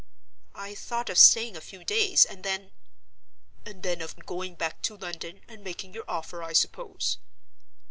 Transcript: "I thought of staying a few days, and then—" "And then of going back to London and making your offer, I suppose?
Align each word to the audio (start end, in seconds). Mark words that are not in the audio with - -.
"I 0.55 0.73
thought 0.73 1.11
of 1.11 1.19
staying 1.19 1.55
a 1.55 1.61
few 1.61 1.83
days, 1.83 2.25
and 2.25 2.43
then—" 2.43 2.71
"And 3.67 3.83
then 3.83 4.01
of 4.01 4.15
going 4.25 4.55
back 4.55 4.81
to 4.81 4.97
London 4.97 5.41
and 5.47 5.63
making 5.63 5.93
your 5.93 6.05
offer, 6.07 6.41
I 6.41 6.53
suppose? 6.53 7.19